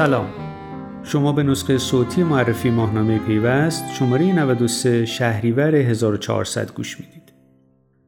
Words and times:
سلام 0.00 0.26
شما 1.04 1.32
به 1.32 1.42
نسخه 1.42 1.78
صوتی 1.78 2.22
معرفی 2.22 2.70
ماهنامه 2.70 3.18
پیوست 3.18 3.84
شماره 3.94 4.32
93 4.32 5.06
شهریور 5.06 5.74
1400 5.74 6.72
گوش 6.72 7.00
می‌دید. 7.00 7.32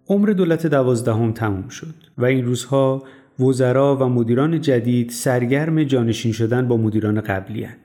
عمر 0.08 0.28
دولت 0.28 0.66
دوازدهم 0.66 1.32
تموم 1.32 1.68
شد 1.68 1.94
و 2.18 2.24
این 2.24 2.44
روزها 2.44 3.02
وزرا 3.40 3.96
و 3.96 4.04
مدیران 4.04 4.60
جدید 4.60 5.10
سرگرم 5.10 5.84
جانشین 5.84 6.32
شدن 6.32 6.68
با 6.68 6.76
مدیران 6.76 7.20
قبلی 7.20 7.64
هن. 7.64 7.76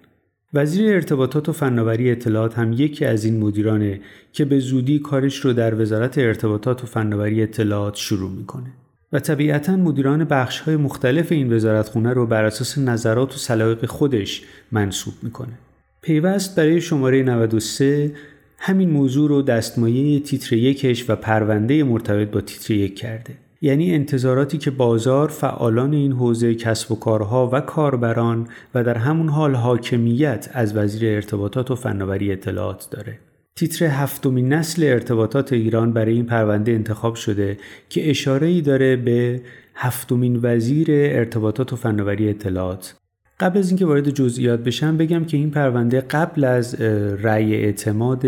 وزیر 0.54 0.94
ارتباطات 0.94 1.50
و 1.50 1.52
فناوری 1.52 2.12
اطلاعات 2.12 2.60
هم 2.60 2.74
یکی 2.74 3.06
از 3.06 3.26
این 3.26 3.40
مدیرانه 3.40 4.02
که 4.34 4.46
به 4.46 4.60
زودی 4.60 5.00
کارش 5.00 5.38
رو 5.38 5.54
در 5.54 5.82
وزارت 5.82 6.18
ارتباطات 6.18 6.84
و 6.84 6.88
فناوری 6.88 7.44
اطلاعات 7.44 7.96
شروع 7.96 8.32
می‌کنه. 8.32 8.74
و 9.14 9.20
طبیعتا 9.20 9.76
مدیران 9.76 10.24
بخش 10.24 10.60
های 10.60 10.76
مختلف 10.76 11.32
این 11.32 11.54
وزارتخونه 11.54 12.14
رو 12.14 12.26
بر 12.26 12.46
اساس 12.46 12.78
نظرات 12.78 13.36
و 13.36 13.38
سلایق 13.38 13.86
خودش 13.86 14.42
منصوب 14.72 15.14
می‌کنه. 15.24 15.54
پیوست 16.02 16.56
برای 16.56 16.82
شماره 16.82 17.24
93 17.24 18.12
همین 18.58 18.90
موضوع 18.90 19.30
رو 19.30 19.42
دستمایه 19.42 20.20
تیتر 20.20 20.56
یکش 20.56 21.10
و 21.10 21.16
پرونده 21.16 21.84
مرتبط 21.84 22.32
با 22.32 22.42
تیتر 22.42 22.74
یک 22.74 22.96
کرده. 22.96 23.34
یعنی 23.62 23.94
انتظاراتی 23.94 24.58
که 24.58 24.72
بازار 24.72 25.28
فعالان 25.28 25.94
این 25.94 26.12
حوزه 26.12 26.56
کسب 26.56 26.92
و 26.92 26.96
کارها 26.96 27.50
و 27.54 27.62
کاربران 27.62 28.48
و 28.76 28.84
در 28.84 28.98
همون 28.98 29.30
حال 29.30 29.56
حاکمیت 29.56 30.50
از 30.54 30.78
وزیر 30.78 31.16
ارتباطات 31.16 31.72
و 31.72 31.76
فناوری 31.76 32.32
اطلاعات 32.32 32.88
داره. 32.92 33.20
تیتر 33.58 33.86
هفتمین 33.86 34.54
نسل 34.54 34.84
ارتباطات 34.84 35.54
ایران 35.54 35.94
برای 35.94 36.14
این 36.14 36.26
پرونده 36.26 36.72
انتخاب 36.72 37.16
شده 37.16 37.58
که 37.90 38.10
اشاره 38.10 38.48
ای 38.48 38.62
داره 38.62 38.96
به 38.96 39.42
هفتمین 39.76 40.40
وزیر 40.44 40.88
ارتباطات 40.90 41.74
و 41.74 41.76
فناوری 41.76 42.30
اطلاعات. 42.30 42.96
قبل 43.40 43.60
از 43.60 43.70
اینکه 43.70 43.86
وارد 43.86 44.10
جزئیات 44.10 44.60
بشم 44.60 44.98
بگم 44.98 45.26
که 45.26 45.38
این 45.38 45.52
پرونده 45.52 46.02
قبل 46.02 46.44
از 46.44 46.82
رأی 47.22 47.56
اعتماد 47.56 48.26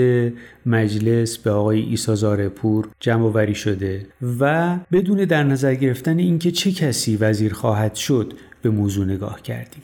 مجلس 0.66 1.38
به 1.38 1.52
آقای 1.52 1.80
ایسا 1.80 2.16
زارپور 2.16 2.90
جمع 3.00 3.26
وری 3.26 3.56
شده 3.56 4.06
و 4.40 4.78
بدون 4.92 5.26
در 5.26 5.44
نظر 5.44 5.76
گرفتن 5.76 6.18
اینکه 6.18 6.52
چه 6.52 6.72
کسی 6.72 7.16
وزیر 7.16 7.54
خواهد 7.54 7.96
شد 7.96 8.34
به 8.62 8.70
موضوع 8.70 9.06
نگاه 9.06 9.42
کردیم. 9.42 9.82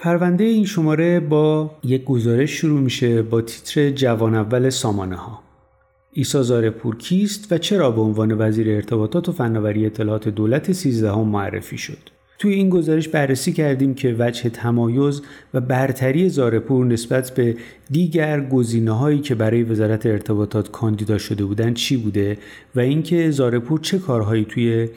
پرونده 0.00 0.44
این 0.44 0.64
شماره 0.64 1.20
با 1.20 1.70
یک 1.84 2.04
گزارش 2.04 2.50
شروع 2.50 2.80
میشه 2.80 3.22
با 3.22 3.40
تیتر 3.40 3.90
جوان 3.90 4.34
اول 4.34 4.70
سامانه 4.70 5.16
ها. 5.16 5.42
ایسا 6.12 6.42
زارپور 6.42 6.96
کیست 6.96 7.52
و 7.52 7.58
چرا 7.58 7.90
به 7.90 8.00
عنوان 8.00 8.36
وزیر 8.38 8.70
ارتباطات 8.70 9.28
و 9.28 9.32
فناوری 9.32 9.86
اطلاعات 9.86 10.28
دولت 10.28 10.72
13 10.72 11.12
هم 11.12 11.28
معرفی 11.28 11.78
شد؟ 11.78 11.98
توی 12.38 12.54
این 12.54 12.70
گزارش 12.70 13.08
بررسی 13.08 13.52
کردیم 13.52 13.94
که 13.94 14.16
وجه 14.18 14.50
تمایز 14.50 15.22
و 15.54 15.60
برتری 15.60 16.28
زارپور 16.28 16.86
نسبت 16.86 17.30
به 17.30 17.56
دیگر 17.90 18.40
گزینه 18.40 18.92
هایی 18.92 19.18
که 19.18 19.34
برای 19.34 19.62
وزارت 19.62 20.06
ارتباطات 20.06 20.70
کاندیدا 20.70 21.18
شده 21.18 21.44
بودند 21.44 21.74
چی 21.74 21.96
بوده 21.96 22.38
و 22.74 22.80
اینکه 22.80 23.30
زارپور 23.30 23.80
چه 23.80 23.98
کارهایی 23.98 24.44
توی 24.44 24.88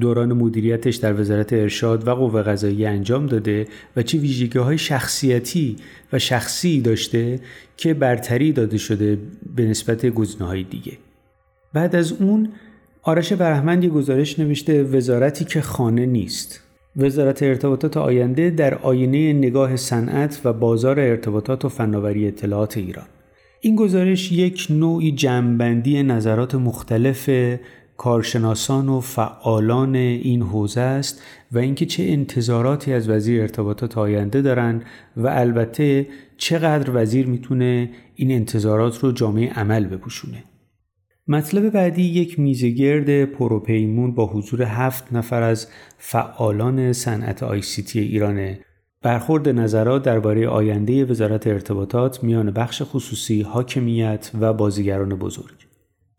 دوران 0.00 0.32
مدیریتش 0.32 0.96
در 0.96 1.20
وزارت 1.20 1.52
ارشاد 1.52 2.08
و 2.08 2.14
قوه 2.14 2.42
قضایی 2.42 2.86
انجام 2.86 3.26
داده 3.26 3.66
و 3.96 4.02
چه 4.02 4.18
ویژگی 4.18 4.58
های 4.58 4.78
شخصیتی 4.78 5.76
و 6.12 6.18
شخصی 6.18 6.80
داشته 6.80 7.40
که 7.76 7.94
برتری 7.94 8.52
داده 8.52 8.78
شده 8.78 9.18
به 9.56 9.64
نسبت 9.64 10.06
گزینه 10.06 10.44
های 10.44 10.62
دیگه. 10.62 10.92
بعد 11.72 11.96
از 11.96 12.12
اون 12.12 12.48
آرش 13.02 13.32
برحمند 13.32 13.84
یه 13.84 13.90
گزارش 13.90 14.38
نوشته 14.38 14.82
وزارتی 14.82 15.44
که 15.44 15.60
خانه 15.60 16.06
نیست. 16.06 16.60
وزارت 16.96 17.42
ارتباطات 17.42 17.96
آینده 17.96 18.50
در 18.50 18.74
آینه 18.74 19.32
نگاه 19.32 19.76
صنعت 19.76 20.40
و 20.44 20.52
بازار 20.52 21.00
ارتباطات 21.00 21.64
و 21.64 21.68
فناوری 21.68 22.28
اطلاعات 22.28 22.76
ایران. 22.76 23.06
این 23.60 23.76
گزارش 23.76 24.32
یک 24.32 24.66
نوعی 24.70 25.12
جمعبندی 25.12 26.02
نظرات 26.02 26.54
مختلف 26.54 27.30
کارشناسان 28.00 28.88
و 28.88 29.00
فعالان 29.00 29.94
این 29.94 30.42
حوزه 30.42 30.80
است 30.80 31.22
و 31.52 31.58
اینکه 31.58 31.86
چه 31.86 32.02
انتظاراتی 32.02 32.92
از 32.92 33.08
وزیر 33.08 33.40
ارتباطات 33.40 33.98
آینده 33.98 34.42
دارن 34.42 34.82
و 35.16 35.28
البته 35.28 36.06
چقدر 36.36 36.90
وزیر 36.94 37.26
می‌تونه 37.26 37.90
این 38.14 38.30
انتظارات 38.32 38.98
رو 38.98 39.12
جامعه 39.12 39.52
عمل 39.52 39.86
بپوشونه. 39.86 40.44
مطلب 41.28 41.70
بعدی 41.70 42.02
یک 42.02 42.40
میزگرد 42.40 43.24
پروپیمون 43.24 44.14
با 44.14 44.26
حضور 44.26 44.62
هفت 44.62 45.12
نفر 45.12 45.42
از 45.42 45.68
فعالان 45.98 46.92
صنعت 46.92 47.42
آیسیتی 47.42 48.00
ایرانه 48.00 48.60
برخورد 49.02 49.48
نظرات 49.48 50.02
درباره 50.02 50.48
آینده 50.48 51.04
وزارت 51.04 51.46
ارتباطات 51.46 52.24
میان 52.24 52.50
بخش 52.50 52.82
خصوصی، 52.84 53.42
حاکمیت 53.42 54.30
و 54.40 54.52
بازیگران 54.52 55.08
بزرگ. 55.08 55.69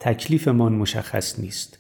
تکلیفمان 0.04 0.74
مشخص 0.74 1.40
نیست. 1.40 1.80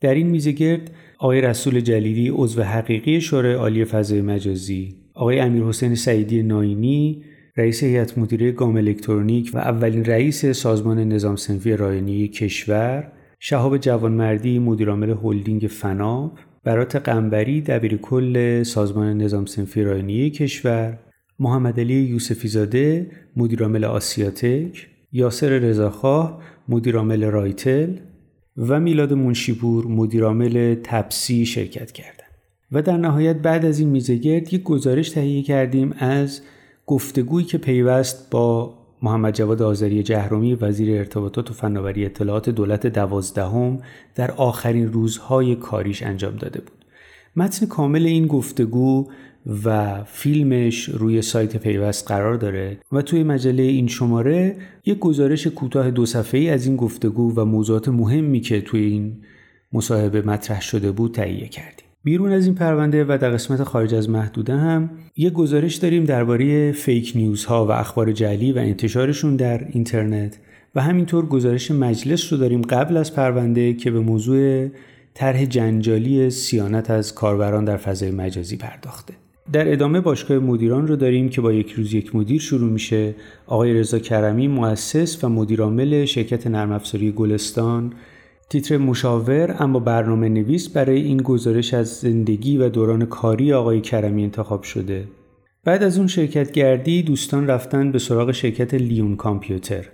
در 0.00 0.14
این 0.14 0.26
میزه 0.26 0.52
گرد 0.52 0.90
آقای 1.18 1.40
رسول 1.40 1.80
جلیلی 1.80 2.28
عضو 2.34 2.62
حقیقی 2.62 3.20
شورای 3.20 3.54
عالی 3.54 3.84
فضای 3.84 4.20
مجازی، 4.20 4.96
آقای 5.14 5.40
امیر 5.40 5.62
حسین 5.62 5.94
سعیدی 5.94 6.42
ناینی 6.42 7.24
رئیس 7.56 7.82
هیئت 7.82 8.18
مدیره 8.18 8.52
گام 8.52 8.76
الکترونیک 8.76 9.50
و 9.54 9.58
اولین 9.58 10.04
رئیس 10.04 10.46
سازمان 10.46 10.98
نظام 10.98 11.36
سنفی 11.36 11.76
رایانی 11.76 12.28
کشور، 12.28 13.12
شهاب 13.40 13.78
جوانمردی 13.78 14.58
مدیرعامل 14.58 15.14
هلدینگ 15.22 15.60
فناب، 15.60 16.38
برات 16.64 16.96
قنبری 16.96 17.60
دبیر 17.60 17.96
کل 17.96 18.62
سازمان 18.62 19.18
نظام 19.18 19.46
سنفی 19.46 19.82
رایانی 19.82 20.30
کشور، 20.30 20.98
محمد 21.38 21.80
علی 21.80 21.94
یوسفی 21.94 22.48
زاده 22.48 23.10
مدیرعامل 23.36 23.84
آسیاتک، 23.84 24.88
یاسر 25.12 25.48
رضاخواه 25.48 26.42
مدیرعامل 26.68 27.24
رایتل 27.24 27.96
و 28.56 28.80
میلاد 28.80 29.12
منشیپور 29.12 29.86
مدیرعامل 29.86 30.76
تپسی 30.82 31.46
شرکت 31.46 31.92
کردند 31.92 32.30
و 32.72 32.82
در 32.82 32.96
نهایت 32.96 33.36
بعد 33.36 33.64
از 33.64 33.78
این 33.78 33.88
میزگرد 33.88 34.54
یک 34.54 34.62
گزارش 34.62 35.10
تهیه 35.10 35.42
کردیم 35.42 35.94
از 35.98 36.40
گفتگویی 36.86 37.46
که 37.46 37.58
پیوست 37.58 38.30
با 38.30 38.74
محمد 39.02 39.34
جواد 39.34 39.62
آذری 39.62 40.02
جهرومی 40.02 40.54
وزیر 40.54 40.98
ارتباطات 40.98 41.50
و 41.50 41.54
فناوری 41.54 42.04
اطلاعات 42.04 42.50
دولت 42.50 42.86
دوازدهم 42.86 43.78
در 44.14 44.30
آخرین 44.30 44.92
روزهای 44.92 45.56
کاریش 45.56 46.02
انجام 46.02 46.36
داده 46.36 46.60
بود. 46.60 46.84
متن 47.36 47.66
کامل 47.66 48.06
این 48.06 48.26
گفتگو 48.26 49.08
و 49.64 49.98
فیلمش 50.04 50.84
روی 50.88 51.22
سایت 51.22 51.56
پیوست 51.56 52.08
قرار 52.08 52.34
داره 52.34 52.78
و 52.92 53.02
توی 53.02 53.22
مجله 53.22 53.62
این 53.62 53.86
شماره 53.86 54.56
یک 54.86 54.98
گزارش 54.98 55.46
کوتاه 55.46 55.90
دو 55.90 56.06
صفحه‌ای 56.06 56.50
از 56.50 56.66
این 56.66 56.76
گفتگو 56.76 57.34
و 57.34 57.44
موضوعات 57.44 57.88
مهمی 57.88 58.40
که 58.40 58.60
توی 58.60 58.80
این 58.80 59.16
مصاحبه 59.72 60.22
مطرح 60.22 60.60
شده 60.60 60.90
بود 60.92 61.14
تهیه 61.14 61.48
کردیم. 61.48 61.84
بیرون 62.04 62.32
از 62.32 62.46
این 62.46 62.54
پرونده 62.54 63.04
و 63.04 63.18
در 63.20 63.30
قسمت 63.30 63.62
خارج 63.62 63.94
از 63.94 64.10
محدوده 64.10 64.56
هم 64.56 64.90
یک 65.16 65.32
گزارش 65.32 65.74
داریم 65.74 66.04
درباره 66.04 66.72
فیک 66.72 67.12
نیوز 67.14 67.44
ها 67.44 67.66
و 67.66 67.70
اخبار 67.70 68.12
جعلی 68.12 68.52
و 68.52 68.58
انتشارشون 68.58 69.36
در 69.36 69.68
اینترنت 69.68 70.38
و 70.74 70.82
همینطور 70.82 71.26
گزارش 71.26 71.70
مجلس 71.70 72.32
رو 72.32 72.38
داریم 72.38 72.62
قبل 72.62 72.96
از 72.96 73.14
پرونده 73.14 73.74
که 73.74 73.90
به 73.90 74.00
موضوع 74.00 74.68
طرح 75.14 75.44
جنجالی 75.44 76.30
سیانت 76.30 76.90
از 76.90 77.14
کاربران 77.14 77.64
در 77.64 77.76
فضای 77.76 78.10
مجازی 78.10 78.56
پرداخته. 78.56 79.14
در 79.52 79.72
ادامه 79.72 80.00
باشگاه 80.00 80.38
مدیران 80.38 80.86
رو 80.86 80.96
داریم 80.96 81.28
که 81.28 81.40
با 81.40 81.52
یک 81.52 81.72
روز 81.72 81.94
یک 81.94 82.14
مدیر 82.16 82.40
شروع 82.40 82.70
میشه. 82.70 83.14
آقای 83.46 83.74
رضا 83.74 83.98
کرمی 83.98 84.48
مؤسس 84.48 85.24
و 85.24 85.28
مدیرعامل 85.28 86.04
شرکت 86.04 86.46
نرم 86.46 86.72
افزاری 86.72 87.12
گلستان. 87.12 87.92
تیتر 88.50 88.76
مشاور 88.76 89.56
اما 89.58 89.78
برنامه 89.78 90.28
نویس 90.28 90.68
برای 90.68 91.02
این 91.02 91.16
گزارش 91.16 91.74
از 91.74 91.88
زندگی 91.88 92.56
و 92.56 92.68
دوران 92.68 93.06
کاری 93.06 93.52
آقای 93.52 93.80
کرمی 93.80 94.22
انتخاب 94.22 94.62
شده. 94.62 95.04
بعد 95.64 95.82
از 95.82 95.98
اون 95.98 96.06
شرکت 96.06 96.52
گردی 96.52 97.02
دوستان 97.02 97.46
رفتن 97.46 97.92
به 97.92 97.98
سراغ 97.98 98.32
شرکت 98.32 98.74
لیون 98.74 99.16
کامپیوتر 99.16 99.88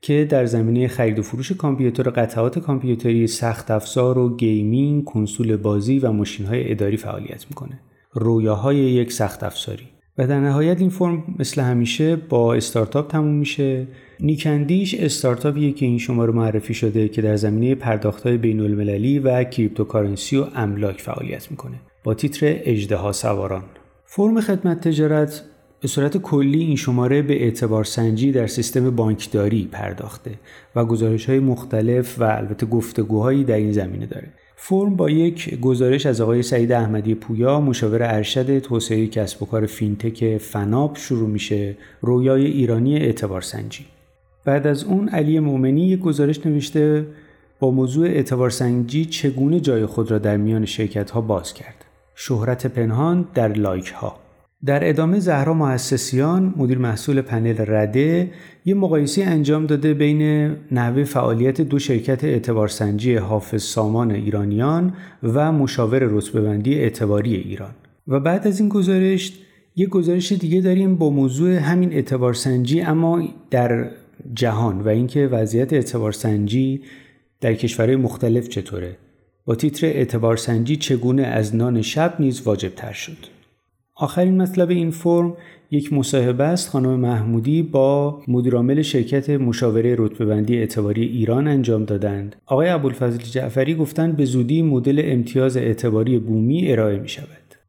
که 0.00 0.26
در 0.30 0.46
زمینه 0.46 0.88
خرید 0.88 1.18
و 1.18 1.22
فروش 1.22 1.52
کامپیوتر 1.52 2.10
قطعات 2.10 2.58
کامپیوتری 2.58 3.26
سخت 3.26 3.70
افزار 3.70 4.18
و 4.18 4.36
gaming، 4.36 5.04
کنسول 5.04 5.56
بازی 5.56 5.98
و 5.98 6.12
ماشین 6.12 6.46
های 6.46 6.70
اداری 6.70 6.96
فعالیت 6.96 7.46
می‌کنه. 7.50 7.80
رویاهای 8.12 8.76
یک 8.76 9.12
سخت 9.12 9.42
افزاری. 9.42 9.88
و 10.18 10.26
در 10.26 10.40
نهایت 10.40 10.80
این 10.80 10.90
فرم 10.90 11.34
مثل 11.38 11.60
همیشه 11.60 12.16
با 12.16 12.54
استارتاپ 12.54 13.10
تموم 13.10 13.34
میشه. 13.34 13.86
نیکندیش 14.20 14.94
استارتاپیه 14.94 15.72
که 15.72 15.86
این 15.86 15.98
شماره 15.98 16.32
معرفی 16.32 16.74
شده 16.74 17.08
که 17.08 17.22
در 17.22 17.36
زمینه 17.36 17.74
پرداختهای 17.74 18.36
بین 18.36 18.60
المللی 18.60 19.18
و 19.18 19.44
cryptocurrency 19.44 20.36
و 20.36 20.46
املاک 20.54 21.00
فعالیت 21.00 21.50
می‌کنه. 21.50 21.80
با 22.04 22.14
تیتر 22.14 22.46
اژدها 22.46 23.12
سواران. 23.12 23.64
فرم 24.04 24.40
خدمت 24.40 24.88
تجارت 24.88 25.42
به 25.80 25.88
صورت 25.88 26.16
کلی 26.16 26.60
این 26.60 26.76
شماره 26.76 27.22
به 27.22 27.42
اعتبار 27.42 27.84
سنجی 27.84 28.32
در 28.32 28.46
سیستم 28.46 28.90
بانکداری 28.90 29.68
پرداخته 29.72 30.30
و 30.76 30.84
گزارش 30.84 31.28
های 31.28 31.38
مختلف 31.38 32.20
و 32.20 32.24
البته 32.24 32.66
گفتگوهایی 32.66 33.44
در 33.44 33.56
این 33.56 33.72
زمینه 33.72 34.06
داره. 34.06 34.28
فرم 34.64 34.96
با 34.96 35.10
یک 35.10 35.60
گزارش 35.60 36.06
از 36.06 36.20
آقای 36.20 36.42
سعید 36.42 36.72
احمدی 36.72 37.14
پویا 37.14 37.60
مشاور 37.60 38.02
ارشد 38.02 38.58
توسعه 38.58 39.06
کسب 39.06 39.42
و 39.42 39.46
کار 39.46 39.66
فینتک 39.66 40.36
فناپ 40.36 40.96
شروع 40.96 41.28
میشه 41.28 41.76
رویای 42.00 42.46
ایرانی 42.46 42.96
اعتبار 42.96 43.40
سنجی. 43.40 43.86
بعد 44.44 44.66
از 44.66 44.84
اون 44.84 45.08
علی 45.08 45.40
مومنی 45.40 45.88
یک 45.88 46.00
گزارش 46.00 46.46
نوشته 46.46 47.06
با 47.60 47.70
موضوع 47.70 48.06
اعتبار 48.06 48.50
سنجی 48.50 49.04
چگونه 49.04 49.60
جای 49.60 49.86
خود 49.86 50.10
را 50.10 50.18
در 50.18 50.36
میان 50.36 50.64
شرکت 50.64 51.10
ها 51.10 51.20
باز 51.20 51.54
کرد. 51.54 51.84
شهرت 52.14 52.66
پنهان 52.66 53.28
در 53.34 53.48
لایک 53.52 53.88
ها 53.88 54.21
در 54.64 54.88
ادامه 54.88 55.18
زهرا 55.18 55.54
محسنیان 55.54 56.54
مدیر 56.56 56.78
محصول 56.78 57.20
پنل 57.20 57.54
رده 57.58 58.30
یه 58.64 58.74
مقایسه 58.74 59.24
انجام 59.24 59.66
داده 59.66 59.94
بین 59.94 60.50
نحوه 60.72 61.04
فعالیت 61.04 61.60
دو 61.60 61.78
شرکت 61.78 62.24
اعتبارسنجی 62.24 63.14
حافظ 63.14 63.62
سامان 63.62 64.10
ایرانیان 64.10 64.92
و 65.22 65.52
مشاور 65.52 65.98
رتبه‌بندی 66.02 66.74
اعتباری 66.74 67.34
ایران. 67.34 67.70
و 68.08 68.20
بعد 68.20 68.46
از 68.46 68.60
این 68.60 68.68
گزارش 68.68 69.32
یه 69.76 69.86
گزارش 69.86 70.32
دیگه 70.32 70.60
داریم 70.60 70.96
با 70.96 71.10
موضوع 71.10 71.50
همین 71.50 71.92
اعتبارسنجی 71.92 72.80
اما 72.80 73.28
در 73.50 73.90
جهان 74.34 74.80
و 74.80 74.88
اینکه 74.88 75.26
وضعیت 75.26 75.72
اعتبارسنجی 75.72 76.82
در 77.40 77.54
کشورهای 77.54 77.96
مختلف 77.96 78.48
چطوره. 78.48 78.96
با 79.44 79.54
تیتر 79.54 79.86
اعتبارسنجی 79.86 80.76
چگونه 80.76 81.22
از 81.22 81.56
نان 81.56 81.82
شب 81.82 82.14
نیز 82.18 82.42
واجب 82.42 82.74
تر 82.74 82.92
شد. 82.92 83.31
آخرین 83.96 84.42
مطلب 84.42 84.70
این 84.70 84.90
فرم 84.90 85.36
یک 85.70 85.92
مصاحبه 85.92 86.44
است 86.44 86.68
خانم 86.68 87.00
محمودی 87.00 87.62
با 87.62 88.20
مدیرعامل 88.28 88.82
شرکت 88.82 89.30
مشاوره 89.30 89.96
رتبه‌بندی 89.98 90.58
اعتباری 90.58 91.02
ایران 91.02 91.48
انجام 91.48 91.84
دادند. 91.84 92.36
آقای 92.46 92.68
ابوالفضل 92.68 93.18
جعفری 93.18 93.74
گفتند 93.74 94.16
به 94.16 94.24
زودی 94.24 94.62
مدل 94.62 95.02
امتیاز 95.04 95.56
اعتباری 95.56 96.18
بومی 96.18 96.72
ارائه 96.72 96.98
می 96.98 97.08
شود. 97.08 97.26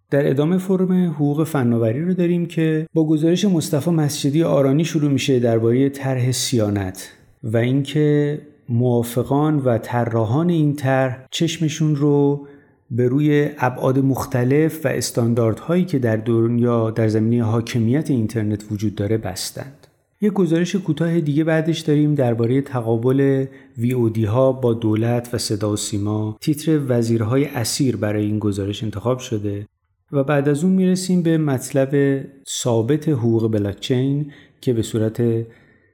در 0.09 0.29
ادامه 0.29 0.57
فرم 0.57 1.09
حقوق 1.09 1.43
فناوری 1.43 2.01
رو 2.01 2.13
داریم 2.13 2.45
که 2.45 2.87
با 2.93 3.07
گزارش 3.07 3.45
مصطفی 3.45 3.91
مسجدی 3.91 4.43
آرانی 4.43 4.85
شروع 4.85 5.11
میشه 5.11 5.39
درباره 5.39 5.89
طرح 5.89 6.31
سیانت 6.31 7.11
و 7.43 7.57
اینکه 7.57 8.39
موافقان 8.69 9.57
و 9.57 9.77
طراحان 9.77 10.49
این 10.49 10.75
طرح 10.75 11.25
چشمشون 11.31 11.95
رو 11.95 12.47
به 12.95 13.07
روی 13.07 13.49
ابعاد 13.57 13.99
مختلف 13.99 14.85
و 14.85 14.87
استانداردهایی 14.87 15.85
که 15.85 15.99
در 15.99 16.15
دنیا 16.15 16.91
در 16.91 17.07
زمینه 17.07 17.43
حاکمیت 17.43 18.11
اینترنت 18.11 18.71
وجود 18.71 18.95
داره 18.95 19.17
بستند. 19.17 19.87
یک 20.21 20.33
گزارش 20.33 20.75
کوتاه 20.75 21.19
دیگه 21.19 21.43
بعدش 21.43 21.79
داریم 21.79 22.15
درباره 22.15 22.61
تقابل 22.61 23.45
وی 23.77 24.25
ها 24.25 24.51
با 24.51 24.73
دولت 24.73 25.29
و 25.33 25.37
صدا 25.37 25.71
و 25.71 25.75
سیما 25.75 26.37
تیتر 26.41 26.79
وزیرهای 26.87 27.45
اسیر 27.45 27.95
برای 27.95 28.25
این 28.25 28.39
گزارش 28.39 28.83
انتخاب 28.83 29.19
شده 29.19 29.67
و 30.11 30.23
بعد 30.23 30.49
از 30.49 30.63
اون 30.63 30.73
می‌رسیم 30.73 31.21
به 31.21 31.37
مطلب 31.37 32.21
ثابت 32.49 33.09
حقوق 33.09 33.51
بلاکچین 33.51 34.31
که 34.61 34.73
به 34.73 34.81
صورت 34.81 35.23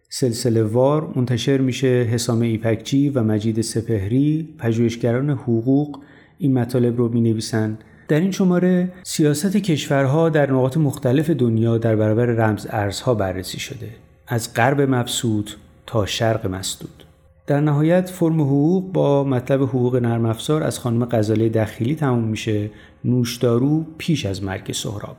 سلسله 0.10 0.64
وار 0.64 1.14
منتشر 1.16 1.58
میشه 1.58 1.88
حسام 1.88 2.42
ایپکچی 2.42 3.10
و 3.10 3.24
مجید 3.24 3.62
سپهری 3.62 4.50
پژوهشگران 4.58 5.30
حقوق 5.30 6.00
این 6.42 6.54
مطالب 6.54 6.98
رو 6.98 7.10
می 7.10 7.22
نویسن. 7.22 7.78
در 8.08 8.20
این 8.20 8.32
شماره 8.32 8.92
سیاست 9.04 9.58
کشورها 9.58 10.30
در 10.30 10.52
نقاط 10.52 10.78
مختلف 10.78 11.30
دنیا 11.30 11.78
در 11.78 11.96
برابر 11.96 12.26
رمز 12.26 12.68
ارزها 12.70 13.14
بررسی 13.14 13.60
شده 13.60 13.90
از 14.28 14.54
غرب 14.54 14.82
مبسوط 14.82 15.52
تا 15.86 16.06
شرق 16.06 16.48
مسدود. 16.48 17.04
در 17.48 17.62
نهایت 17.62 18.10
فرم 18.10 18.42
حقوق 18.42 18.92
با 18.92 19.24
مطلب 19.24 19.64
حقوق 19.64 19.96
نرم 19.96 20.26
افزار 20.26 20.64
از 20.64 20.80
خانم 20.80 21.06
غزاله 21.06 21.50
دخیلی 21.50 21.96
تموم 21.96 22.24
میشه. 22.24 22.70
نوشدارو 23.06 23.86
پیش 23.98 24.26
از 24.26 24.44
مرگ 24.44 24.72
سهراب. 24.72 25.18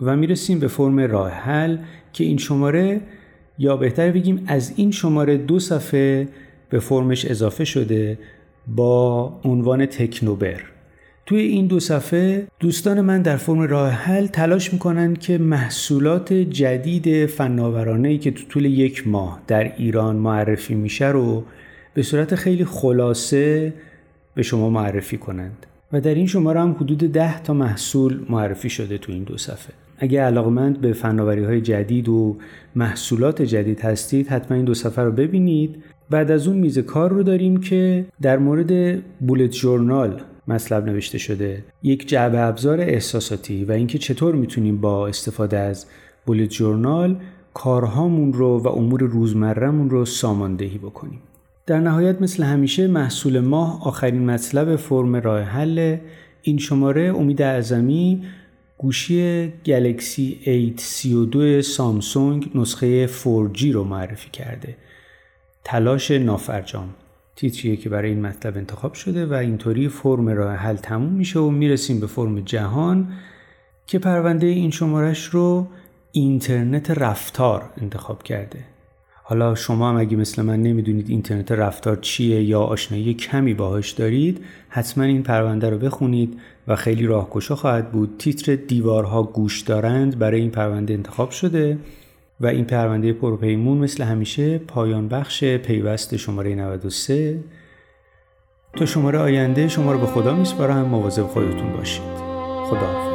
و 0.00 0.16
می‌رسیم 0.16 0.58
به 0.58 0.68
فرم 0.68 1.00
راه 1.00 1.30
حل 1.30 1.76
که 2.12 2.24
این 2.24 2.36
شماره 2.36 3.00
یا 3.58 3.76
بهتر 3.76 4.10
بگیم 4.10 4.44
از 4.46 4.72
این 4.76 4.90
شماره 4.90 5.36
دو 5.36 5.58
صفحه 5.58 6.28
به 6.68 6.78
فرمش 6.78 7.24
اضافه 7.24 7.64
شده 7.64 8.18
با 8.66 9.40
عنوان 9.44 9.86
تکنوبر. 9.86 10.60
توی 11.26 11.40
این 11.40 11.66
دو 11.66 11.80
صفحه 11.80 12.46
دوستان 12.60 13.00
من 13.00 13.22
در 13.22 13.36
فرم 13.36 13.60
راه 13.60 13.90
حل 13.90 14.26
تلاش 14.26 14.72
می‌کنن 14.72 15.14
که 15.14 15.38
محصولات 15.38 16.32
جدید 16.32 17.26
فناورانه 17.26 18.08
ای 18.08 18.18
که 18.18 18.30
تو 18.30 18.44
طول 18.48 18.64
یک 18.64 19.08
ماه 19.08 19.40
در 19.46 19.76
ایران 19.76 20.16
معرفی 20.16 20.74
میشه 20.74 21.08
رو 21.08 21.44
به 21.94 22.02
صورت 22.02 22.34
خیلی 22.34 22.64
خلاصه 22.64 23.72
به 24.34 24.42
شما 24.42 24.70
معرفی 24.70 25.18
کنند. 25.18 25.66
و 25.92 26.00
در 26.00 26.14
این 26.14 26.26
شماره 26.26 26.60
هم 26.60 26.72
حدود 26.80 26.98
ده 26.98 27.42
تا 27.42 27.54
محصول 27.54 28.26
معرفی 28.30 28.70
شده 28.70 28.98
تو 28.98 29.12
این 29.12 29.22
دو 29.22 29.38
صفحه. 29.38 29.74
اگه 29.98 30.20
علاقمند 30.20 30.80
به 30.80 30.92
فناوری 30.92 31.44
های 31.44 31.60
جدید 31.60 32.08
و 32.08 32.36
محصولات 32.76 33.42
جدید 33.42 33.80
هستید 33.80 34.28
حتما 34.28 34.56
این 34.56 34.64
دو 34.64 34.74
صفحه 34.74 35.04
رو 35.04 35.12
ببینید. 35.12 35.82
بعد 36.12 36.30
از 36.30 36.48
اون 36.48 36.56
میز 36.56 36.78
کار 36.78 37.10
رو 37.10 37.22
داریم 37.22 37.60
که 37.60 38.04
در 38.22 38.38
مورد 38.38 39.02
بولت 39.20 39.50
جورنال 39.50 40.20
مطلب 40.48 40.86
نوشته 40.86 41.18
شده. 41.18 41.64
یک 41.82 42.08
جعبه 42.08 42.40
ابزار 42.40 42.80
احساساتی 42.80 43.64
و 43.64 43.72
اینکه 43.72 43.98
چطور 43.98 44.34
می‌تونیم 44.34 44.80
با 44.80 45.08
استفاده 45.08 45.58
از 45.58 45.86
بولت 46.26 46.48
جورنال 46.48 47.16
کارهامون 47.54 48.32
رو 48.32 48.58
و 48.58 48.68
امور 48.68 49.00
روزمرهمون 49.00 49.90
رو 49.90 50.04
ساماندهی 50.04 50.78
بکنیم. 50.78 51.20
در 51.66 51.80
نهایت 51.80 52.22
مثل 52.22 52.42
همیشه 52.42 52.86
محصول 52.86 53.40
ماه 53.40 53.86
آخرین 53.86 54.30
مطلب 54.30 54.76
فرم 54.76 55.16
راه 55.16 55.40
حل 55.40 55.96
این 56.42 56.58
شماره 56.58 57.02
امید 57.16 57.42
اعظمی 57.42 58.22
گوشی 58.78 59.52
گلکسی 59.66 60.38
8 60.44 60.80
32 60.80 61.62
سامسونگ 61.62 62.50
نسخه 62.54 63.06
4G 63.06 63.62
رو 63.62 63.84
معرفی 63.84 64.30
کرده. 64.30 64.76
تلاش 65.64 66.10
نافرجام. 66.10 66.88
تیتریه 67.36 67.76
که 67.76 67.88
برای 67.88 68.10
این 68.10 68.20
مطلب 68.20 68.56
انتخاب 68.56 68.94
شده 68.94 69.26
و 69.26 69.32
اینطوری 69.32 69.88
فرم 69.88 70.28
راه 70.28 70.54
حل 70.54 70.76
تموم 70.76 71.12
میشه 71.12 71.38
و 71.38 71.50
می‌رسیم 71.50 72.00
به 72.00 72.06
فرم 72.06 72.40
جهان 72.40 73.12
که 73.86 73.98
پرونده 73.98 74.46
این 74.46 74.70
شمارش 74.70 75.24
رو 75.24 75.66
اینترنت 76.12 76.90
رفتار 76.90 77.70
انتخاب 77.80 78.22
کرده. 78.22 78.58
حالا 79.24 79.54
شما 79.54 79.88
هم 79.88 79.96
اگه 79.96 80.16
مثل 80.16 80.42
من 80.42 80.62
نمی‌دونید 80.62 81.10
اینترنت 81.10 81.52
رفتار 81.52 81.96
چیه 81.96 82.42
یا 82.42 82.60
آشنایی 82.60 83.14
کمی 83.14 83.54
باهاش 83.54 83.90
دارید 83.90 84.44
حتما 84.68 85.04
این 85.04 85.22
پرونده 85.22 85.70
رو 85.70 85.78
بخونید 85.78 86.40
و 86.68 86.76
خیلی 86.76 87.06
راهگشا 87.06 87.54
خواهد 87.54 87.92
بود. 87.92 88.14
تیتر 88.18 88.54
دیوارها 88.54 89.22
گوش 89.22 89.60
دارند 89.60 90.18
برای 90.18 90.40
این 90.40 90.50
پرونده 90.50 90.94
انتخاب 90.94 91.30
شده. 91.30 91.78
و 92.40 92.46
این 92.46 92.64
پرونده 92.64 93.12
پرپیمون 93.12 93.78
مثل 93.78 94.04
همیشه 94.04 94.58
پایان 94.58 95.08
بخش 95.08 95.44
پیوست 95.44 96.16
شماره 96.16 96.54
93 96.54 97.40
تا 98.76 98.86
شماره 98.86 99.18
آینده 99.18 99.68
شما 99.68 99.92
رو 99.92 99.98
به 99.98 100.06
خدا 100.06 100.34
میسپارم. 100.34 100.88
مواظب 100.88 101.26
خودتون 101.26 101.72
باشید. 101.72 102.02
خداحافظ. 102.64 103.11